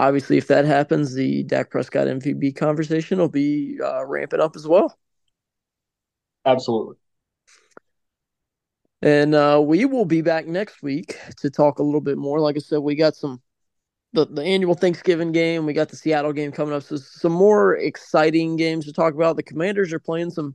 [0.00, 4.64] Obviously, if that happens, the Dak Prescott MVP conversation will be uh, ramping up as
[4.64, 4.96] well.
[6.44, 6.96] Absolutely.
[9.00, 12.40] And uh, we will be back next week to talk a little bit more.
[12.40, 13.40] Like I said, we got some
[14.12, 15.66] the, the annual Thanksgiving game.
[15.66, 16.82] We got the Seattle game coming up.
[16.82, 19.36] So some more exciting games to talk about.
[19.36, 20.54] The Commanders are playing some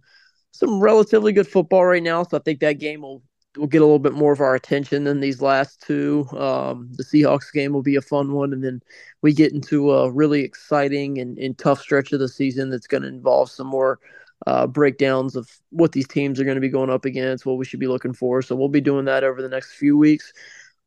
[0.51, 2.23] some relatively good football right now.
[2.23, 3.23] So I think that game will
[3.57, 6.27] will get a little bit more of our attention than these last two.
[6.31, 8.81] Um, the Seahawks game will be a fun one, and then
[9.21, 13.03] we get into a really exciting and, and tough stretch of the season that's going
[13.03, 13.99] to involve some more
[14.47, 17.65] uh, breakdowns of what these teams are going to be going up against, what we
[17.65, 18.41] should be looking for.
[18.41, 20.33] So we'll be doing that over the next few weeks.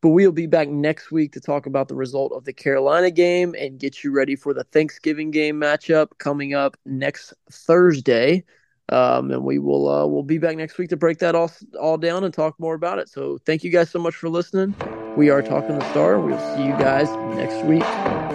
[0.03, 3.55] But we'll be back next week to talk about the result of the Carolina game
[3.59, 8.45] and get you ready for the Thanksgiving game matchup coming up next Thursday.
[8.89, 11.51] Um, and we will uh, we'll be back next week to break that all
[11.81, 13.09] all down and talk more about it.
[13.09, 14.77] So thank you guys so much for listening.
[15.17, 16.21] We are talking the star.
[16.21, 18.26] We'll see you guys next week.